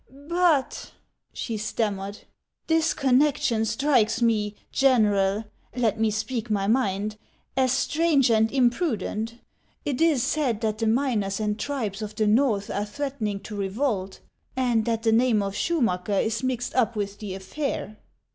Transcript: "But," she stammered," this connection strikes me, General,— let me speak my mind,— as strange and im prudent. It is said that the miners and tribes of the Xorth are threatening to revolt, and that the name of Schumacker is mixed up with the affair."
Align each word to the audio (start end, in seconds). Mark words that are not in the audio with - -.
"But," 0.39 0.93
she 1.31 1.57
stammered," 1.57 2.21
this 2.65 2.91
connection 2.95 3.65
strikes 3.65 4.19
me, 4.19 4.55
General,— 4.71 5.45
let 5.75 5.99
me 5.99 6.09
speak 6.09 6.49
my 6.49 6.65
mind,— 6.65 7.17
as 7.55 7.71
strange 7.71 8.31
and 8.31 8.51
im 8.51 8.71
prudent. 8.71 9.35
It 9.85 10.01
is 10.01 10.23
said 10.23 10.61
that 10.61 10.79
the 10.79 10.87
miners 10.87 11.39
and 11.39 11.59
tribes 11.59 12.01
of 12.01 12.15
the 12.15 12.23
Xorth 12.25 12.75
are 12.75 12.83
threatening 12.83 13.41
to 13.41 13.55
revolt, 13.55 14.21
and 14.55 14.85
that 14.85 15.03
the 15.03 15.11
name 15.11 15.43
of 15.43 15.53
Schumacker 15.55 16.19
is 16.25 16.41
mixed 16.41 16.73
up 16.73 16.95
with 16.95 17.19
the 17.19 17.35
affair." 17.35 17.97